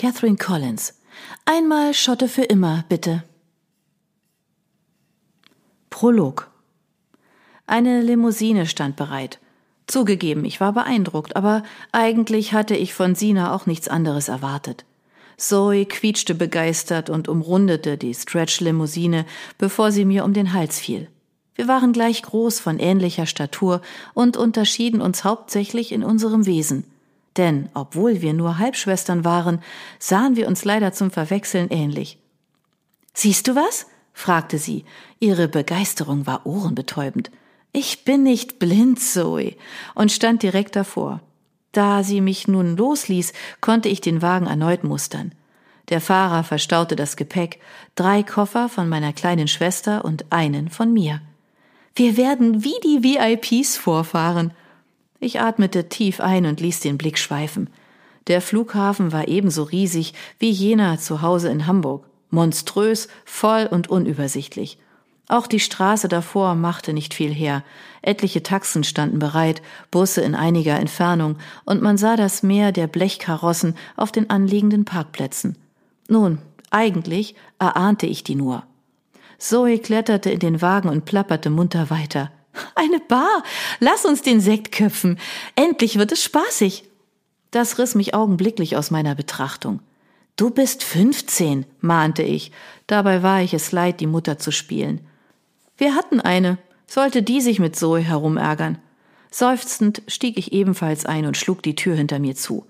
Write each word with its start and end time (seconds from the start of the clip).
Catherine 0.00 0.38
Collins. 0.38 0.94
Einmal 1.44 1.92
Schotte 1.92 2.26
für 2.26 2.44
immer, 2.44 2.86
bitte. 2.88 3.22
Prolog. 5.90 6.50
Eine 7.66 8.00
Limousine 8.00 8.64
stand 8.64 8.96
bereit. 8.96 9.40
Zugegeben, 9.86 10.46
ich 10.46 10.58
war 10.58 10.72
beeindruckt, 10.72 11.36
aber 11.36 11.64
eigentlich 11.92 12.54
hatte 12.54 12.74
ich 12.74 12.94
von 12.94 13.14
Sina 13.14 13.54
auch 13.54 13.66
nichts 13.66 13.88
anderes 13.88 14.28
erwartet. 14.28 14.86
Zoe 15.36 15.84
quietschte 15.84 16.34
begeistert 16.34 17.10
und 17.10 17.28
umrundete 17.28 17.98
die 17.98 18.14
Stretch-Limousine, 18.14 19.26
bevor 19.58 19.92
sie 19.92 20.06
mir 20.06 20.24
um 20.24 20.32
den 20.32 20.54
Hals 20.54 20.78
fiel. 20.78 21.08
Wir 21.54 21.68
waren 21.68 21.92
gleich 21.92 22.22
groß 22.22 22.58
von 22.58 22.78
ähnlicher 22.78 23.26
Statur 23.26 23.82
und 24.14 24.38
unterschieden 24.38 25.02
uns 25.02 25.24
hauptsächlich 25.24 25.92
in 25.92 26.02
unserem 26.02 26.46
Wesen. 26.46 26.84
Denn, 27.36 27.68
obwohl 27.74 28.22
wir 28.22 28.32
nur 28.32 28.58
Halbschwestern 28.58 29.24
waren, 29.24 29.62
sahen 29.98 30.36
wir 30.36 30.48
uns 30.48 30.64
leider 30.64 30.92
zum 30.92 31.10
Verwechseln 31.10 31.68
ähnlich. 31.70 32.18
Siehst 33.14 33.48
du 33.48 33.54
was? 33.54 33.86
fragte 34.12 34.58
sie. 34.58 34.84
Ihre 35.18 35.48
Begeisterung 35.48 36.26
war 36.26 36.44
ohrenbetäubend. 36.44 37.30
Ich 37.72 38.04
bin 38.04 38.24
nicht 38.24 38.58
blind, 38.58 39.00
Zoe, 39.00 39.54
und 39.94 40.10
stand 40.10 40.42
direkt 40.42 40.74
davor. 40.74 41.20
Da 41.72 42.02
sie 42.02 42.20
mich 42.20 42.48
nun 42.48 42.76
losließ, 42.76 43.32
konnte 43.60 43.88
ich 43.88 44.00
den 44.00 44.22
Wagen 44.22 44.46
erneut 44.46 44.82
mustern. 44.82 45.32
Der 45.88 46.00
Fahrer 46.00 46.44
verstaute 46.44 46.96
das 46.96 47.16
Gepäck, 47.16 47.60
drei 47.94 48.22
Koffer 48.22 48.68
von 48.68 48.88
meiner 48.88 49.12
kleinen 49.12 49.48
Schwester 49.48 50.04
und 50.04 50.26
einen 50.30 50.68
von 50.68 50.92
mir. 50.92 51.20
Wir 51.94 52.16
werden 52.16 52.64
wie 52.64 52.74
die 52.84 53.02
VIPs 53.02 53.76
vorfahren. 53.76 54.52
Ich 55.20 55.40
atmete 55.40 55.88
tief 55.88 56.20
ein 56.20 56.46
und 56.46 56.60
ließ 56.60 56.80
den 56.80 56.98
Blick 56.98 57.18
schweifen. 57.18 57.68
Der 58.26 58.40
Flughafen 58.40 59.12
war 59.12 59.28
ebenso 59.28 59.62
riesig 59.62 60.14
wie 60.38 60.50
jener 60.50 60.98
zu 60.98 61.22
Hause 61.22 61.50
in 61.50 61.66
Hamburg, 61.66 62.06
monströs, 62.30 63.08
voll 63.24 63.68
und 63.70 63.88
unübersichtlich. 63.88 64.78
Auch 65.28 65.46
die 65.46 65.60
Straße 65.60 66.08
davor 66.08 66.54
machte 66.54 66.92
nicht 66.92 67.14
viel 67.14 67.32
her. 67.32 67.62
Etliche 68.02 68.42
Taxen 68.42 68.82
standen 68.82 69.20
bereit, 69.20 69.62
Busse 69.90 70.22
in 70.22 70.34
einiger 70.34 70.78
Entfernung, 70.78 71.36
und 71.64 71.82
man 71.82 71.98
sah 71.98 72.16
das 72.16 72.42
Meer 72.42 72.72
der 72.72 72.88
Blechkarossen 72.88 73.76
auf 73.96 74.10
den 74.10 74.28
anliegenden 74.28 74.84
Parkplätzen. 74.84 75.56
Nun, 76.08 76.38
eigentlich 76.70 77.36
erahnte 77.60 78.06
ich 78.06 78.24
die 78.24 78.34
nur. 78.34 78.64
Zoe 79.38 79.78
kletterte 79.78 80.30
in 80.30 80.40
den 80.40 80.62
Wagen 80.62 80.88
und 80.88 81.04
plapperte 81.04 81.48
munter 81.48 81.90
weiter. 81.90 82.32
Eine 82.74 83.00
Bar! 83.00 83.42
Lass 83.78 84.04
uns 84.04 84.22
den 84.22 84.40
Sekt 84.40 84.72
köpfen! 84.72 85.18
Endlich 85.56 85.98
wird 85.98 86.12
es 86.12 86.22
spaßig! 86.22 86.84
Das 87.50 87.78
riss 87.78 87.94
mich 87.94 88.14
augenblicklich 88.14 88.76
aus 88.76 88.90
meiner 88.90 89.14
Betrachtung. 89.14 89.80
Du 90.36 90.50
bist 90.50 90.84
fünfzehn, 90.84 91.66
mahnte 91.80 92.22
ich. 92.22 92.52
Dabei 92.86 93.22
war 93.22 93.42
ich 93.42 93.52
es 93.52 93.72
leid, 93.72 94.00
die 94.00 94.06
Mutter 94.06 94.38
zu 94.38 94.52
spielen. 94.52 95.00
Wir 95.76 95.94
hatten 95.94 96.20
eine. 96.20 96.58
Sollte 96.86 97.22
die 97.22 97.40
sich 97.40 97.58
mit 97.58 97.76
Zoe 97.76 98.00
herumärgern? 98.00 98.78
Seufzend 99.30 100.02
stieg 100.08 100.38
ich 100.38 100.52
ebenfalls 100.52 101.06
ein 101.06 101.26
und 101.26 101.36
schlug 101.36 101.62
die 101.62 101.74
Tür 101.74 101.94
hinter 101.94 102.18
mir 102.18 102.34
zu. 102.34 102.66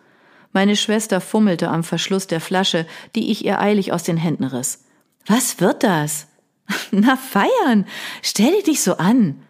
Meine 0.52 0.76
Schwester 0.76 1.20
fummelte 1.20 1.68
am 1.68 1.84
Verschluss 1.84 2.26
der 2.26 2.40
Flasche, 2.40 2.86
die 3.14 3.30
ich 3.30 3.44
ihr 3.44 3.60
eilig 3.60 3.92
aus 3.92 4.02
den 4.02 4.16
Händen 4.16 4.44
riss. 4.44 4.84
Was 5.26 5.60
wird 5.60 5.84
das? 5.84 6.26
Na, 6.90 7.16
feiern! 7.16 7.86
Stell 8.22 8.62
dich 8.62 8.82
so 8.82 8.96
an! 8.96 9.42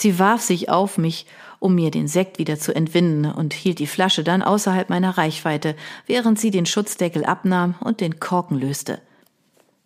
Sie 0.00 0.18
warf 0.18 0.40
sich 0.40 0.70
auf 0.70 0.96
mich, 0.96 1.26
um 1.58 1.74
mir 1.74 1.90
den 1.90 2.08
Sekt 2.08 2.38
wieder 2.38 2.58
zu 2.58 2.74
entwinden 2.74 3.30
und 3.30 3.52
hielt 3.52 3.80
die 3.80 3.86
Flasche 3.86 4.24
dann 4.24 4.42
außerhalb 4.42 4.88
meiner 4.88 5.18
Reichweite, 5.18 5.76
während 6.06 6.40
sie 6.40 6.50
den 6.50 6.64
Schutzdeckel 6.64 7.26
abnahm 7.26 7.74
und 7.80 8.00
den 8.00 8.18
Korken 8.18 8.58
löste. 8.58 9.02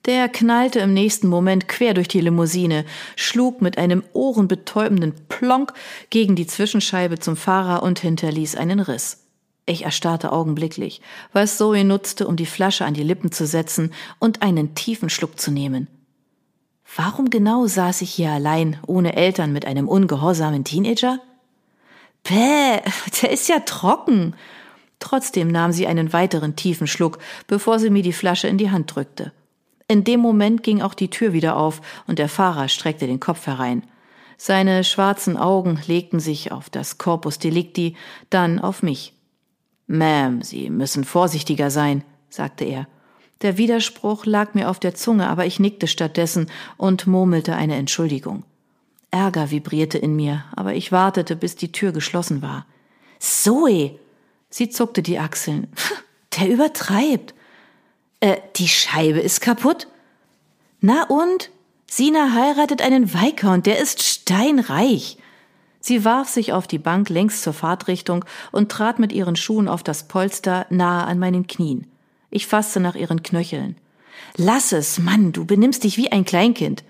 Der 0.04 0.28
knallte 0.28 0.78
im 0.78 0.94
nächsten 0.94 1.26
Moment 1.26 1.66
quer 1.66 1.94
durch 1.94 2.06
die 2.06 2.20
Limousine, 2.20 2.84
schlug 3.16 3.60
mit 3.60 3.76
einem 3.76 4.04
ohrenbetäubenden 4.12 5.14
Plonk 5.28 5.72
gegen 6.10 6.36
die 6.36 6.46
Zwischenscheibe 6.46 7.18
zum 7.18 7.36
Fahrer 7.36 7.82
und 7.82 7.98
hinterließ 7.98 8.54
einen 8.54 8.78
Riss. 8.78 9.24
Ich 9.66 9.84
erstarrte 9.84 10.30
augenblicklich, 10.30 11.00
was 11.32 11.58
Zoe 11.58 11.82
nutzte, 11.82 12.28
um 12.28 12.36
die 12.36 12.46
Flasche 12.46 12.84
an 12.84 12.94
die 12.94 13.02
Lippen 13.02 13.32
zu 13.32 13.48
setzen 13.48 13.92
und 14.20 14.42
einen 14.42 14.76
tiefen 14.76 15.10
Schluck 15.10 15.40
zu 15.40 15.50
nehmen. 15.50 15.88
Warum 16.96 17.30
genau 17.30 17.66
saß 17.66 18.02
ich 18.02 18.10
hier 18.10 18.30
allein, 18.30 18.78
ohne 18.86 19.16
Eltern, 19.16 19.52
mit 19.52 19.66
einem 19.66 19.88
ungehorsamen 19.88 20.64
Teenager? 20.64 21.18
Bäh, 22.22 22.80
der 23.22 23.30
ist 23.30 23.48
ja 23.48 23.60
trocken. 23.60 24.34
Trotzdem 24.98 25.48
nahm 25.48 25.72
sie 25.72 25.86
einen 25.86 26.12
weiteren 26.12 26.56
tiefen 26.56 26.86
Schluck, 26.86 27.18
bevor 27.46 27.78
sie 27.78 27.90
mir 27.90 28.02
die 28.02 28.12
Flasche 28.12 28.48
in 28.48 28.58
die 28.58 28.70
Hand 28.70 28.94
drückte. 28.94 29.32
In 29.86 30.04
dem 30.04 30.20
Moment 30.20 30.62
ging 30.62 30.80
auch 30.80 30.94
die 30.94 31.10
Tür 31.10 31.32
wieder 31.32 31.56
auf 31.56 31.80
und 32.06 32.18
der 32.18 32.28
Fahrer 32.28 32.68
streckte 32.68 33.06
den 33.06 33.20
Kopf 33.20 33.46
herein. 33.46 33.82
Seine 34.36 34.82
schwarzen 34.82 35.36
Augen 35.36 35.78
legten 35.86 36.20
sich 36.20 36.52
auf 36.52 36.70
das 36.70 36.98
Corpus 36.98 37.38
Delicti, 37.38 37.96
dann 38.30 38.58
auf 38.58 38.82
mich. 38.82 39.12
Ma'am, 39.88 40.42
Sie 40.42 40.70
müssen 40.70 41.04
vorsichtiger 41.04 41.70
sein, 41.70 42.02
sagte 42.30 42.64
er. 42.64 42.86
Der 43.42 43.58
Widerspruch 43.58 44.26
lag 44.26 44.54
mir 44.54 44.70
auf 44.70 44.78
der 44.78 44.94
Zunge, 44.94 45.28
aber 45.28 45.46
ich 45.46 45.60
nickte 45.60 45.86
stattdessen 45.86 46.50
und 46.76 47.06
murmelte 47.06 47.54
eine 47.54 47.76
Entschuldigung. 47.76 48.44
Ärger 49.10 49.50
vibrierte 49.50 49.98
in 49.98 50.16
mir, 50.16 50.44
aber 50.56 50.74
ich 50.74 50.92
wartete, 50.92 51.36
bis 51.36 51.56
die 51.56 51.72
Tür 51.72 51.92
geschlossen 51.92 52.42
war. 52.42 52.66
Zoe! 53.18 53.98
Sie 54.50 54.70
zuckte 54.70 55.02
die 55.02 55.18
Achseln. 55.18 55.68
Der 56.38 56.48
übertreibt. 56.48 57.34
Äh, 58.20 58.38
die 58.56 58.68
Scheibe 58.68 59.20
ist 59.20 59.40
kaputt? 59.40 59.86
Na 60.80 61.04
und? 61.08 61.50
Sina 61.86 62.32
heiratet 62.34 62.82
einen 62.82 63.14
Viscount, 63.14 63.66
der 63.66 63.78
ist 63.78 64.02
steinreich. 64.02 65.18
Sie 65.78 66.04
warf 66.04 66.28
sich 66.28 66.52
auf 66.52 66.66
die 66.66 66.78
Bank 66.78 67.08
längs 67.08 67.42
zur 67.42 67.52
Fahrtrichtung 67.52 68.24
und 68.50 68.72
trat 68.72 68.98
mit 68.98 69.12
ihren 69.12 69.36
Schuhen 69.36 69.68
auf 69.68 69.82
das 69.82 70.08
Polster 70.08 70.66
nahe 70.70 71.04
an 71.04 71.18
meinen 71.18 71.46
Knien. 71.46 71.86
Ich 72.34 72.48
fasste 72.48 72.80
nach 72.80 72.96
ihren 72.96 73.22
Knöcheln. 73.22 73.76
Lass 74.36 74.72
es, 74.72 74.98
Mann, 74.98 75.30
du 75.30 75.44
benimmst 75.44 75.84
dich 75.84 75.96
wie 75.96 76.10
ein 76.10 76.24
Kleinkind. 76.24 76.82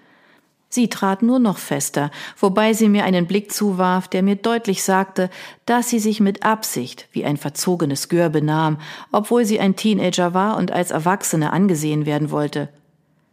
Sie 0.71 0.88
trat 0.88 1.22
nur 1.22 1.38
noch 1.38 1.59
fester, 1.59 2.10
wobei 2.38 2.72
sie 2.72 2.88
mir 2.88 3.05
einen 3.05 3.27
Blick 3.27 3.53
zuwarf, 3.53 4.09
der 4.09 4.22
mir 4.22 4.37
deutlich 4.37 4.82
sagte, 4.82 5.28
dass 5.66 5.91
sie 5.91 5.99
sich 5.99 6.19
mit 6.21 6.44
Absicht 6.44 7.09
wie 7.12 7.27
ein 7.27 7.37
verzogenes 7.37 8.09
Gör 8.09 8.31
benahm, 8.31 8.78
obwohl 9.12 9.44
sie 9.44 9.60
ein 9.60 9.77
Teenager 9.77 10.32
war 10.32 10.56
und 10.56 10.72
als 10.72 10.91
Erwachsene 10.91 11.53
angesehen 11.53 12.06
werden 12.06 12.31
wollte. 12.31 12.71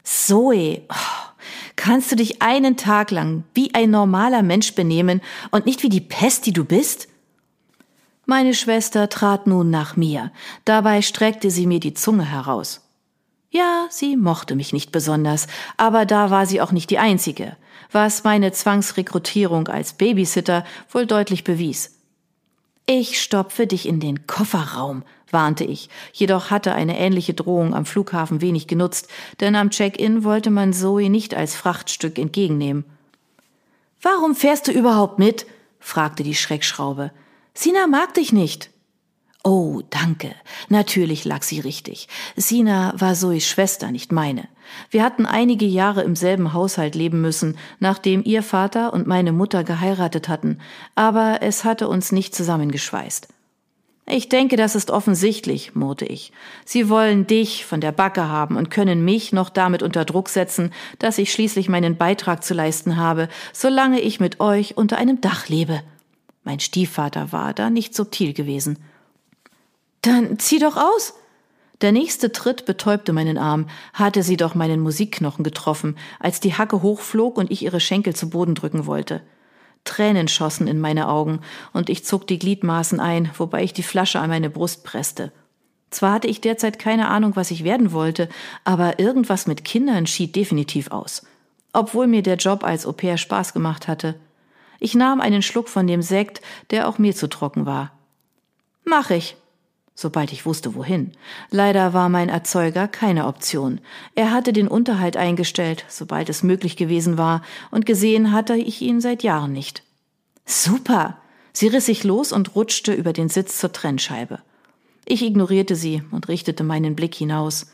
Zoe, 0.04 0.82
oh, 0.90 1.30
kannst 1.78 2.12
du 2.12 2.18
dich 2.18 2.42
einen 2.42 2.76
Tag 2.76 3.12
lang 3.12 3.46
wie 3.54 3.74
ein 3.74 3.90
normaler 3.90 4.44
Mensch 4.44 4.76
benehmen 4.76 5.22
und 5.52 5.66
nicht 5.66 5.82
wie 5.82 5.90
die 5.90 6.02
Pest, 6.02 6.46
die 6.46 6.54
du 6.54 6.66
bist? 6.66 7.08
Meine 8.26 8.54
Schwester 8.54 9.10
trat 9.10 9.48
nun 9.48 9.70
nach 9.70 9.98
mir, 9.98 10.32
dabei 10.66 11.02
streckte 11.02 11.50
sie 11.50 11.66
mir 11.66 11.80
die 11.80 11.94
Zunge 11.94 12.26
heraus. 12.26 12.82
Ja, 13.50 13.88
sie 13.90 14.16
mochte 14.16 14.56
mich 14.56 14.72
nicht 14.72 14.92
besonders, 14.92 15.48
aber 15.76 16.06
da 16.06 16.30
war 16.30 16.46
sie 16.46 16.62
auch 16.62 16.72
nicht 16.72 16.90
die 16.90 17.00
einzige, 17.00 17.58
was 17.92 18.24
meine 18.24 18.52
Zwangsrekrutierung 18.54 19.68
als 19.68 19.94
Babysitter 19.94 20.64
wohl 20.90 21.06
deutlich 21.06 21.44
bewies. 21.44 21.98
Ich 22.86 23.22
stopfe 23.22 23.68
dich 23.68 23.88
in 23.88 24.00
den 24.00 24.26
Kofferraum, 24.28 25.04
warnte 25.30 25.64
ich, 25.64 25.90
jedoch 26.14 26.50
hatte 26.50 26.74
eine 26.74 26.98
ähnliche 26.98 27.34
Drohung 27.34 27.74
am 27.74 27.86
Flughafen 27.86 28.42
wenig 28.42 28.68
genutzt, 28.68 29.10
denn 29.40 29.56
am 29.56 29.70
Check-in 29.70 30.24
wollte 30.24 30.50
man 30.50 30.74
Zoe 30.74 31.10
nicht 31.10 31.34
als 31.34 31.56
Frachtstück 31.56 32.18
entgegennehmen. 32.18 32.86
Warum 34.02 34.36
fährst 34.36 34.68
du 34.68 34.72
überhaupt 34.72 35.20
mit? 35.20 35.46
fragte 35.80 36.24
die 36.24 36.36
Schreckschraube. 36.36 37.12
Sina 37.54 37.88
mag 37.88 38.14
dich 38.14 38.32
nicht. 38.32 38.70
Oh, 39.44 39.82
danke. 39.90 40.36
Natürlich 40.70 41.26
lag 41.26 41.42
sie 41.42 41.60
richtig. 41.60 42.08
Sina 42.36 42.94
war 42.96 43.16
Zoes 43.16 43.48
Schwester, 43.48 43.92
nicht 43.92 44.12
meine. 44.12 44.48
Wir 44.92 45.04
hatten 45.04 45.26
einige 45.26 45.66
Jahre 45.66 46.04
im 46.04 46.16
selben 46.16 46.54
Haushalt 46.54 46.94
leben 46.94 47.22
müssen, 47.22 47.58
nachdem 47.80 48.24
ihr 48.24 48.44
Vater 48.44 48.94
und 48.94 49.08
meine 49.08 49.32
Mutter 49.32 49.64
geheiratet 49.64 50.30
hatten, 50.30 50.60
aber 50.94 51.40
es 51.42 51.64
hatte 51.64 51.88
uns 51.88 52.12
nicht 52.12 52.36
zusammengeschweißt. 52.36 53.30
Ich 54.08 54.30
denke, 54.30 54.58
das 54.58 54.76
ist 54.76 54.92
offensichtlich, 54.92 55.74
murrte 55.74 56.06
ich. 56.06 56.32
Sie 56.66 56.90
wollen 56.90 57.28
dich 57.28 57.66
von 57.66 57.82
der 57.82 57.92
Backe 57.92 58.28
haben 58.28 58.58
und 58.58 58.70
können 58.70 59.06
mich 59.06 59.32
noch 59.32 59.50
damit 59.50 59.84
unter 59.84 60.06
Druck 60.06 60.30
setzen, 60.30 60.72
dass 61.00 61.18
ich 61.18 61.32
schließlich 61.32 61.70
meinen 61.70 61.98
Beitrag 61.98 62.44
zu 62.44 62.54
leisten 62.54 62.98
habe, 62.98 63.30
solange 63.54 64.02
ich 64.02 64.20
mit 64.20 64.40
euch 64.40 64.78
unter 64.78 64.98
einem 64.98 65.22
Dach 65.22 65.50
lebe. 65.50 65.82
Mein 66.44 66.60
Stiefvater 66.60 67.32
war 67.32 67.54
da 67.54 67.70
nicht 67.70 67.96
subtil 67.96 68.34
gewesen. 68.34 68.80
Dann 70.02 70.40
zieh 70.40 70.60
doch 70.60 70.78
aus. 70.78 71.14
Der 71.82 71.92
nächste 71.92 72.32
Tritt 72.32 72.66
betäubte 72.66 73.12
meinen 73.14 73.38
Arm, 73.38 73.68
hatte 73.94 74.22
sie 74.22 74.38
doch 74.38 74.54
meinen 74.54 74.82
Musikknochen 74.82 75.44
getroffen, 75.44 75.98
als 76.20 76.40
die 76.40 76.54
Hacke 76.54 76.82
hochflog 76.82 77.38
und 77.38 77.52
ich 77.52 77.64
ihre 77.64 77.80
Schenkel 77.80 78.16
zu 78.16 78.30
Boden 78.30 78.54
drücken 78.54 78.86
wollte. 78.86 79.22
Tränen 79.84 80.28
schossen 80.28 80.68
in 80.68 80.80
meine 80.80 81.08
Augen, 81.08 81.40
und 81.74 81.90
ich 81.90 82.06
zog 82.06 82.28
die 82.28 82.38
Gliedmaßen 82.38 83.00
ein, 83.00 83.32
wobei 83.36 83.64
ich 83.64 83.74
die 83.74 83.84
Flasche 83.84 84.20
an 84.20 84.30
meine 84.30 84.52
Brust 84.52 84.84
presste. 84.84 85.32
Zwar 85.90 86.14
hatte 86.14 86.28
ich 86.28 86.40
derzeit 86.40 86.78
keine 86.78 87.08
Ahnung, 87.08 87.36
was 87.36 87.52
ich 87.52 87.64
werden 87.64 87.92
wollte, 87.92 88.30
aber 88.64 89.00
irgendwas 89.00 89.48
mit 89.48 89.66
Kindern 89.66 90.06
schied 90.06 90.36
definitiv 90.36 90.92
aus. 90.92 91.24
Obwohl 91.74 92.06
mir 92.06 92.22
der 92.22 92.38
Job 92.38 92.64
als 92.64 92.86
Au 92.86 92.92
pair 92.92 93.18
Spaß 93.18 93.54
gemacht 93.54 93.88
hatte. 93.88 94.16
Ich 94.84 94.96
nahm 94.96 95.22
einen 95.22 95.44
Schluck 95.44 95.70
von 95.70 95.86
dem 95.86 96.02
Sekt, 96.02 96.42
der 96.72 96.90
auch 96.90 96.98
mir 96.98 97.16
zu 97.16 97.30
trocken 97.30 97.68
war. 97.68 97.92
Mach 98.84 99.12
ich, 99.12 99.38
sobald 99.94 100.34
ich 100.34 100.48
wusste, 100.48 100.74
wohin. 100.74 101.12
Leider 101.52 101.94
war 101.94 102.10
mein 102.10 102.30
Erzeuger 102.30 102.88
keine 102.88 103.28
Option. 103.28 103.80
Er 104.16 104.32
hatte 104.32 104.54
den 104.54 104.68
Unterhalt 104.68 105.18
eingestellt, 105.18 105.86
sobald 105.88 106.30
es 106.30 106.42
möglich 106.42 106.78
gewesen 106.78 107.20
war, 107.20 107.44
und 107.70 107.86
gesehen 107.86 108.32
hatte 108.32 108.56
ich 108.56 108.82
ihn 108.82 109.02
seit 109.02 109.22
Jahren 109.22 109.54
nicht. 109.54 109.84
Super! 110.48 111.18
Sie 111.54 111.68
riss 111.68 111.86
sich 111.86 112.04
los 112.04 112.32
und 112.32 112.56
rutschte 112.56 112.92
über 112.92 113.14
den 113.14 113.30
Sitz 113.30 113.60
zur 113.60 113.72
Trennscheibe. 113.72 114.40
Ich 115.06 115.22
ignorierte 115.22 115.76
sie 115.76 116.02
und 116.10 116.28
richtete 116.28 116.64
meinen 116.64 116.96
Blick 116.96 117.14
hinaus. 117.14 117.68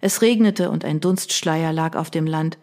Es 0.00 0.22
regnete 0.22 0.70
und 0.70 0.84
ein 0.84 1.00
Dunstschleier 1.00 1.72
lag 1.72 1.96
auf 1.96 2.10
dem 2.12 2.28
Land. 2.28 2.58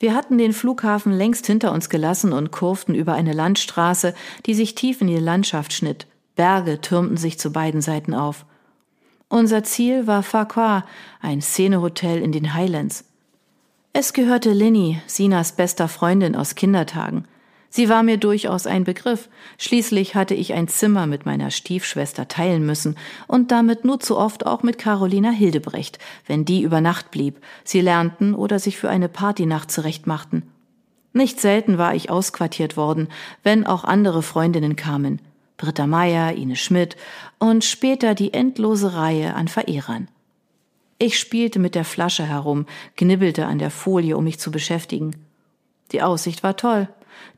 Wir 0.00 0.14
hatten 0.14 0.38
den 0.38 0.52
Flughafen 0.52 1.12
längst 1.12 1.46
hinter 1.46 1.72
uns 1.72 1.88
gelassen 1.88 2.32
und 2.32 2.52
kurften 2.52 2.94
über 2.94 3.14
eine 3.14 3.32
Landstraße, 3.32 4.14
die 4.46 4.54
sich 4.54 4.74
tief 4.74 5.00
in 5.00 5.08
die 5.08 5.16
Landschaft 5.16 5.72
schnitt. 5.72 6.06
Berge 6.36 6.80
türmten 6.80 7.16
sich 7.16 7.38
zu 7.38 7.50
beiden 7.52 7.80
Seiten 7.80 8.14
auf. 8.14 8.46
Unser 9.28 9.64
Ziel 9.64 10.06
war 10.06 10.22
Farquhar, 10.22 10.86
ein 11.20 11.42
Szenehotel 11.42 12.22
in 12.22 12.32
den 12.32 12.54
Highlands. 12.54 13.04
Es 13.92 14.12
gehörte 14.12 14.52
Linny, 14.52 15.02
Sinas 15.06 15.52
bester 15.52 15.88
Freundin 15.88 16.36
aus 16.36 16.54
Kindertagen. 16.54 17.26
Sie 17.70 17.88
war 17.88 18.02
mir 18.02 18.16
durchaus 18.16 18.66
ein 18.66 18.84
Begriff. 18.84 19.28
Schließlich 19.58 20.14
hatte 20.14 20.34
ich 20.34 20.54
ein 20.54 20.68
Zimmer 20.68 21.06
mit 21.06 21.26
meiner 21.26 21.50
Stiefschwester 21.50 22.26
teilen 22.26 22.64
müssen 22.64 22.96
und 23.26 23.50
damit 23.50 23.84
nur 23.84 24.00
zu 24.00 24.16
oft 24.16 24.46
auch 24.46 24.62
mit 24.62 24.78
Carolina 24.78 25.30
Hildebrecht, 25.30 25.98
wenn 26.26 26.44
die 26.44 26.62
über 26.62 26.80
Nacht 26.80 27.10
blieb, 27.10 27.36
sie 27.64 27.80
lernten 27.80 28.34
oder 28.34 28.58
sich 28.58 28.78
für 28.78 28.88
eine 28.88 29.08
Partynacht 29.08 29.70
zurechtmachten. 29.70 30.44
Nicht 31.12 31.40
selten 31.40 31.78
war 31.78 31.94
ich 31.94 32.10
ausquartiert 32.10 32.76
worden, 32.76 33.08
wenn 33.42 33.66
auch 33.66 33.84
andere 33.84 34.22
Freundinnen 34.22 34.76
kamen. 34.76 35.20
Britta 35.56 35.86
Meyer, 35.86 36.34
Ine 36.34 36.56
Schmidt 36.56 36.96
und 37.38 37.64
später 37.64 38.14
die 38.14 38.32
endlose 38.32 38.94
Reihe 38.94 39.34
an 39.34 39.48
Verehrern. 39.48 40.08
Ich 40.98 41.18
spielte 41.18 41.58
mit 41.58 41.74
der 41.74 41.84
Flasche 41.84 42.24
herum, 42.24 42.66
knibbelte 42.96 43.46
an 43.46 43.58
der 43.58 43.70
Folie, 43.70 44.16
um 44.16 44.24
mich 44.24 44.38
zu 44.38 44.50
beschäftigen. 44.50 45.16
Die 45.92 46.02
Aussicht 46.02 46.42
war 46.42 46.56
toll. 46.56 46.88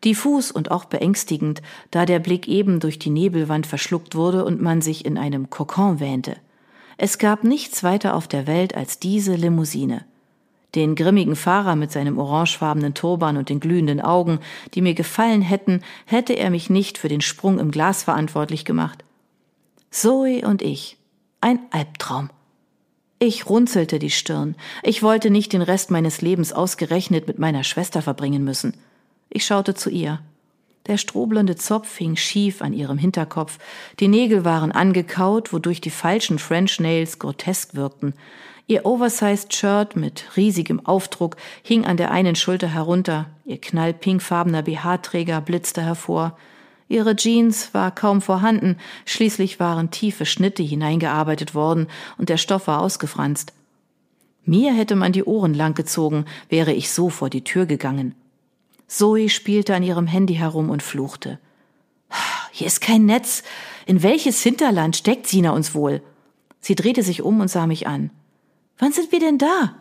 Diffus 0.05 0.51
und 0.51 0.71
auch 0.71 0.85
beängstigend, 0.85 1.63
da 1.91 2.07
der 2.07 2.19
Blick 2.19 2.49
eben 2.49 2.81
durch 2.81 2.99
die 2.99 3.11
Nebelwand 3.11 3.67
verschluckt 3.67 4.15
wurde 4.15 4.45
und 4.45 4.61
man 4.61 4.83
sich 4.83 5.05
in 5.05 5.19
einem 5.19 5.51
Kokon 5.51 6.01
wähnte. 6.01 6.37
Es 6.97 7.19
gab 7.19 7.45
nichts 7.45 7.83
weiter 7.83 8.15
auf 8.15 8.29
der 8.29 8.47
Welt 8.47 8.77
als 8.77 8.99
diese 8.99 9.35
Limousine. 9.35 10.05
Den 10.75 10.95
grimmigen 10.95 11.35
Fahrer 11.35 11.75
mit 11.75 11.91
seinem 11.91 12.19
orangefarbenen 12.19 12.95
Turban 12.95 13.37
und 13.37 13.49
den 13.49 13.59
glühenden 13.59 14.01
Augen, 14.01 14.39
die 14.75 14.83
mir 14.83 14.95
gefallen 14.95 15.43
hätten, 15.43 15.83
hätte 16.07 16.35
er 16.35 16.51
mich 16.51 16.71
nicht 16.71 16.99
für 16.99 17.09
den 17.09 17.21
Sprung 17.21 17.59
im 17.59 17.71
Glas 17.71 18.05
verantwortlich 18.05 18.65
gemacht. 18.65 19.03
Zoe 19.91 20.47
und 20.47 20.63
ich. 20.63 20.97
Ein 21.41 21.59
Albtraum. 21.71 22.31
Ich 23.19 23.49
runzelte 23.49 23.99
die 23.99 24.11
Stirn. 24.11 24.55
Ich 24.83 25.03
wollte 25.03 25.31
nicht 25.31 25.53
den 25.53 25.63
Rest 25.63 25.91
meines 25.91 26.23
Lebens 26.23 26.53
ausgerechnet 26.53 27.27
mit 27.27 27.39
meiner 27.39 27.65
Schwester 27.65 28.01
verbringen 28.01 28.45
müssen. 28.45 28.75
Ich 29.31 29.47
schaute 29.47 29.75
zu 29.75 29.91
ihr. 29.91 30.21
Der 30.87 30.97
strohblonde 30.97 31.55
Zopf 31.55 31.97
hing 31.97 32.17
schief 32.17 32.63
an 32.63 32.73
ihrem 32.73 32.99
Hinterkopf, 32.99 33.59
die 34.01 34.09
Nägel 34.09 34.45
waren 34.45 34.73
angekaut, 34.73 35.53
wodurch 35.53 35.81
die 35.81 35.91
falschen 35.91 36.41
French 36.41 36.81
Nails 36.81 37.21
grotesk 37.21 37.75
wirkten. 37.77 38.15
Ihr 38.67 38.87
oversized 38.87 39.55
Shirt 39.55 39.95
mit 39.95 40.25
riesigem 40.37 40.85
Aufdruck 40.85 41.37
hing 41.63 41.85
an 41.85 41.97
der 41.97 42.11
einen 42.11 42.35
Schulter 42.35 42.69
herunter, 42.69 43.27
ihr 43.45 43.61
knallpinkfarbener 43.61 44.63
BH-Träger 44.63 45.41
blitzte 45.41 45.83
hervor. 45.83 46.37
Ihre 46.89 47.15
Jeans 47.15 47.73
war 47.73 47.95
kaum 47.95 48.21
vorhanden, 48.21 48.77
schließlich 49.07 49.61
waren 49.61 49.93
tiefe 49.93 50.27
Schnitte 50.27 50.65
hineingearbeitet 50.65 51.55
worden 51.55 51.87
und 52.19 52.29
der 52.29 52.37
Stoff 52.37 52.67
war 52.67 52.81
ausgefranst. 52.81 53.53
Mir 54.45 54.73
hätte 54.73 54.97
man 54.97 55.13
die 55.13 55.25
Ohren 55.25 55.55
langgezogen, 55.55 56.25
wäre 56.49 56.73
ich 56.73 56.91
so 56.91 57.11
vor 57.11 57.31
die 57.31 57.45
Tür 57.45 57.67
gegangen. 57.67 58.17
Zoe 58.91 59.29
spielte 59.29 59.77
an 59.77 59.85
ihrem 59.85 60.09
Handy 60.09 60.35
herum 60.35 60.69
und 60.69 60.83
fluchte. 60.83 61.39
Hier 62.51 62.67
ist 62.67 62.81
kein 62.81 63.07
Netz. 63.07 63.45
In 63.87 64.03
welches 64.03 64.43
Hinterland 64.43 64.97
steckt 64.97 65.29
Sina 65.29 65.53
uns 65.53 65.75
wohl? 65.77 66.03
Sie 66.59 66.75
drehte 66.75 67.05
sich 67.05 67.23
um 67.23 67.39
und 67.39 67.47
sah 67.47 67.69
mich 67.69 67.87
an. 67.87 68.11
Wann 68.79 68.93
sind 68.93 69.13
wir 69.13 69.21
denn 69.21 69.39
da? 69.39 69.77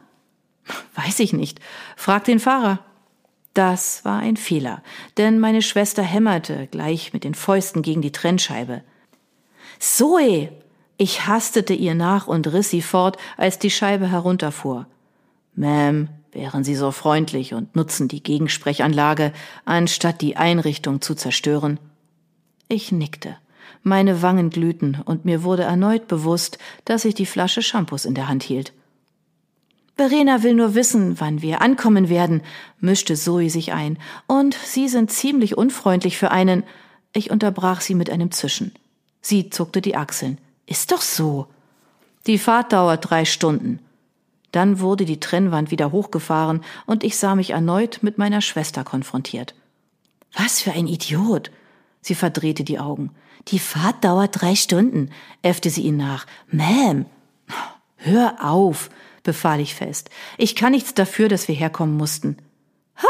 Weiß 0.94 1.20
ich 1.22 1.34
nicht. 1.34 1.60
Frag 1.96 2.26
den 2.26 2.40
Fahrer. 2.40 2.86
Das 3.56 4.06
war 4.06 4.20
ein 4.20 4.38
Fehler, 4.38 4.84
denn 5.18 5.40
meine 5.40 5.64
Schwester 5.64 6.04
hämmerte 6.04 6.68
gleich 6.68 7.12
mit 7.12 7.24
den 7.24 7.34
Fäusten 7.34 7.82
gegen 7.82 8.04
die 8.04 8.12
Trennscheibe. 8.12 8.84
Zoe! 9.80 10.52
Ich 10.98 11.26
hastete 11.26 11.74
ihr 11.74 11.96
nach 11.96 12.28
und 12.28 12.46
riss 12.54 12.70
sie 12.70 12.84
fort, 12.84 13.18
als 13.38 13.58
die 13.58 13.72
Scheibe 13.72 14.12
herunterfuhr. 14.12 14.86
Ma'am, 15.58 16.10
Wären 16.32 16.64
Sie 16.64 16.76
so 16.76 16.92
freundlich 16.92 17.54
und 17.54 17.76
nutzen 17.76 18.08
die 18.08 18.22
Gegensprechanlage, 18.22 19.34
anstatt 19.66 20.22
die 20.22 20.38
Einrichtung 20.38 21.02
zu 21.02 21.16
zerstören? 21.16 21.80
Ich 22.68 22.92
nickte. 22.92 23.36
Meine 23.82 24.22
Wangen 24.22 24.50
glühten 24.50 25.00
und 25.04 25.26
mir 25.26 25.44
wurde 25.44 25.64
erneut 25.64 26.08
bewusst, 26.08 26.60
dass 26.86 27.06
ich 27.06 27.16
die 27.16 27.26
Flasche 27.26 27.62
Shampoos 27.62 28.06
in 28.06 28.14
der 28.14 28.28
Hand 28.28 28.44
hielt. 28.44 28.74
Verena 29.96 30.44
will 30.44 30.54
nur 30.54 30.76
wissen, 30.76 31.20
wann 31.20 31.42
wir 31.42 31.62
ankommen 31.62 32.10
werden, 32.10 32.42
mischte 32.80 33.16
Zoe 33.16 33.50
sich 33.50 33.74
ein. 33.74 33.98
Und 34.28 34.54
Sie 34.54 34.88
sind 34.88 35.12
ziemlich 35.12 35.58
unfreundlich 35.58 36.18
für 36.18 36.32
einen. 36.32 36.64
Ich 37.12 37.32
unterbrach 37.32 37.82
sie 37.82 37.96
mit 37.96 38.10
einem 38.10 38.32
Zischen. 38.32 38.74
Sie 39.22 39.50
zuckte 39.50 39.82
die 39.82 39.96
Achseln. 39.96 40.38
Ist 40.68 40.92
doch 40.92 41.02
so. 41.02 41.48
Die 42.28 42.38
Fahrt 42.38 42.72
dauert 42.72 43.10
drei 43.10 43.26
Stunden. 43.26 43.80
Dann 44.52 44.80
wurde 44.80 45.06
die 45.06 45.20
Trennwand 45.20 45.72
wieder 45.72 45.92
hochgefahren 45.92 46.62
und 46.86 47.04
ich 47.04 47.18
sah 47.18 47.36
mich 47.36 47.52
erneut 47.52 48.00
mit 48.02 48.18
meiner 48.18 48.42
Schwester 48.42 48.84
konfrontiert. 48.84 49.56
Was 50.34 50.62
für 50.62 50.72
ein 50.72 50.88
Idiot! 50.88 51.52
Sie 52.02 52.16
verdrehte 52.16 52.64
die 52.64 52.80
Augen. 52.80 53.12
Die 53.50 53.60
Fahrt 53.60 54.04
dauert 54.04 54.42
drei 54.42 54.56
Stunden, 54.56 55.12
äffte 55.42 55.70
sie 55.70 55.82
ihn 55.82 55.98
nach. 55.98 56.26
Ma'am! 56.52 57.06
Hör 57.98 58.38
auf, 58.42 58.90
befahl 59.24 59.60
ich 59.60 59.76
fest. 59.76 60.10
Ich 60.38 60.56
kann 60.56 60.72
nichts 60.72 60.94
dafür, 60.94 61.28
dass 61.28 61.48
wir 61.48 61.56
herkommen 61.56 61.98
mussten. 61.98 62.38
Ha! 62.98 63.08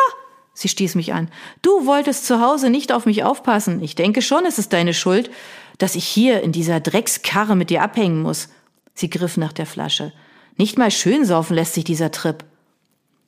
Sie 0.54 0.68
stieß 0.68 0.96
mich 0.96 1.14
an. 1.14 1.30
Du 1.62 1.86
wolltest 1.86 2.26
zu 2.26 2.42
Hause 2.42 2.70
nicht 2.70 2.92
auf 2.92 3.06
mich 3.06 3.24
aufpassen. 3.24 3.82
Ich 3.82 3.96
denke 3.96 4.22
schon, 4.22 4.46
es 4.46 4.60
ist 4.60 4.74
deine 4.74 4.94
Schuld, 4.94 5.30
dass 5.78 5.96
ich 5.96 6.06
hier 6.06 6.42
in 6.42 6.52
dieser 6.52 6.80
Dreckskarre 6.80 7.56
mit 7.56 7.70
dir 7.70 7.82
abhängen 7.82 8.22
muss. 8.22 8.50
Sie 8.94 9.10
griff 9.10 9.38
nach 9.38 9.54
der 9.54 9.66
Flasche. 9.66 10.12
Nicht 10.60 10.78
mal 10.78 10.92
schön 10.92 11.24
saufen 11.24 11.56
lässt 11.56 11.74
sich 11.74 11.86
dieser 11.86 12.12
Trip. 12.12 12.44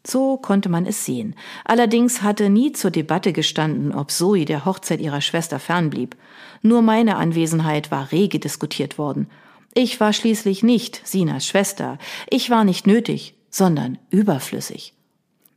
So 0.06 0.36
konnte 0.36 0.68
man 0.68 0.86
es 0.86 1.06
sehen. 1.06 1.34
Allerdings 1.64 2.24
hatte 2.24 2.50
nie 2.50 2.74
zur 2.74 2.92
Debatte 2.92 3.32
gestanden, 3.32 3.94
ob 3.94 4.12
Zoe 4.12 4.44
der 4.44 4.66
Hochzeit 4.66 5.00
ihrer 5.00 5.22
Schwester 5.22 5.58
fernblieb. 5.58 6.18
Nur 6.62 6.82
meine 6.82 7.16
Anwesenheit 7.16 7.90
war 7.90 8.12
rege 8.12 8.38
diskutiert 8.38 8.98
worden. 8.98 9.30
Ich 9.74 9.98
war 10.02 10.12
schließlich 10.12 10.62
nicht 10.62 11.02
Sinas 11.08 11.48
Schwester. 11.48 11.98
Ich 12.30 12.50
war 12.50 12.66
nicht 12.66 12.86
nötig, 12.86 13.34
sondern 13.50 13.98
überflüssig. 14.10 14.94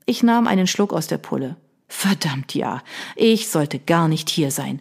Ich 0.07 0.23
nahm 0.23 0.47
einen 0.47 0.69
Schluck 0.69 0.93
aus 0.93 1.09
der 1.09 1.19
Pulle. 1.19 1.57
Verdammt 1.89 2.55
ja, 2.55 2.83
ich 3.17 3.49
sollte 3.49 3.81
gar 3.81 4.07
nicht 4.07 4.31
hier 4.31 4.53
sein. 4.53 4.81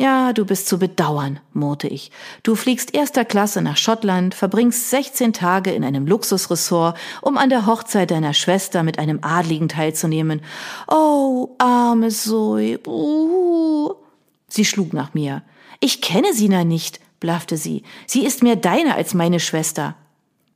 Ja, 0.00 0.32
du 0.32 0.44
bist 0.44 0.68
zu 0.68 0.78
bedauern, 0.78 1.40
murrte 1.52 1.88
ich. 1.88 2.12
Du 2.44 2.54
fliegst 2.54 2.94
erster 2.94 3.24
Klasse 3.24 3.62
nach 3.62 3.76
Schottland, 3.76 4.32
verbringst 4.32 4.90
16 4.90 5.32
Tage 5.32 5.72
in 5.72 5.82
einem 5.82 6.06
Luxusressort, 6.06 6.96
um 7.20 7.36
an 7.36 7.50
der 7.50 7.66
Hochzeit 7.66 8.12
deiner 8.12 8.32
Schwester 8.32 8.84
mit 8.84 9.00
einem 9.00 9.18
Adligen 9.22 9.68
teilzunehmen. 9.68 10.40
Oh, 10.86 11.56
arme 11.58 12.10
Zoe. 12.10 12.78
Uh. 12.86 13.92
Sie 14.46 14.64
schlug 14.64 14.92
nach 14.92 15.14
mir. 15.14 15.42
Ich 15.80 16.00
kenne 16.00 16.32
Sina 16.32 16.62
nicht, 16.62 17.00
blaffte 17.18 17.56
sie. 17.56 17.82
Sie 18.06 18.24
ist 18.24 18.44
mehr 18.44 18.56
deine 18.56 18.94
als 18.94 19.14
meine 19.14 19.40
Schwester. 19.40 19.96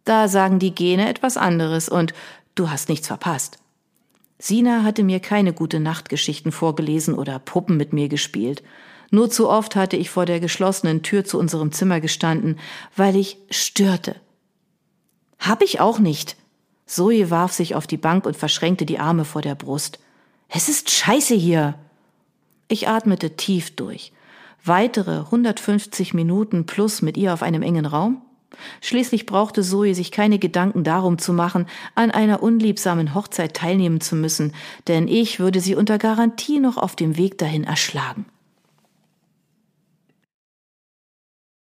Da 0.04 0.28
sagen 0.28 0.60
die 0.60 0.74
Gene 0.74 1.08
etwas 1.08 1.36
anderes 1.36 1.88
und 1.88 2.14
du 2.54 2.70
hast 2.70 2.88
nichts 2.88 3.08
verpasst. 3.08 3.58
Sina 4.38 4.84
hatte 4.84 5.02
mir 5.02 5.18
keine 5.18 5.52
gute 5.52 5.80
Nachtgeschichten 5.80 6.52
vorgelesen 6.52 7.14
oder 7.14 7.40
Puppen 7.40 7.76
mit 7.76 7.92
mir 7.92 8.08
gespielt. 8.08 8.62
Nur 9.14 9.28
zu 9.28 9.50
oft 9.50 9.76
hatte 9.76 9.98
ich 9.98 10.08
vor 10.08 10.24
der 10.24 10.40
geschlossenen 10.40 11.02
Tür 11.02 11.22
zu 11.22 11.38
unserem 11.38 11.70
Zimmer 11.70 12.00
gestanden, 12.00 12.58
weil 12.96 13.14
ich 13.14 13.36
störte. 13.50 14.16
Hab 15.38 15.62
ich 15.62 15.80
auch 15.80 15.98
nicht. 15.98 16.36
Zoe 16.86 17.30
warf 17.30 17.52
sich 17.52 17.74
auf 17.74 17.86
die 17.86 17.98
Bank 17.98 18.24
und 18.24 18.38
verschränkte 18.38 18.86
die 18.86 18.98
Arme 18.98 19.26
vor 19.26 19.42
der 19.42 19.54
Brust. 19.54 19.98
Es 20.48 20.70
ist 20.70 20.90
scheiße 20.90 21.34
hier. 21.34 21.74
Ich 22.68 22.88
atmete 22.88 23.36
tief 23.36 23.76
durch. 23.76 24.14
Weitere 24.64 25.18
150 25.18 26.14
Minuten 26.14 26.64
plus 26.64 27.02
mit 27.02 27.18
ihr 27.18 27.34
auf 27.34 27.42
einem 27.42 27.60
engen 27.60 27.84
Raum? 27.84 28.22
Schließlich 28.80 29.26
brauchte 29.26 29.62
Zoe 29.62 29.94
sich 29.94 30.10
keine 30.10 30.38
Gedanken 30.38 30.84
darum 30.84 31.18
zu 31.18 31.34
machen, 31.34 31.66
an 31.94 32.12
einer 32.12 32.42
unliebsamen 32.42 33.14
Hochzeit 33.14 33.52
teilnehmen 33.52 34.00
zu 34.00 34.16
müssen, 34.16 34.54
denn 34.88 35.06
ich 35.06 35.38
würde 35.38 35.60
sie 35.60 35.74
unter 35.74 35.98
Garantie 35.98 36.60
noch 36.60 36.78
auf 36.78 36.96
dem 36.96 37.18
Weg 37.18 37.36
dahin 37.36 37.64
erschlagen. 37.64 38.24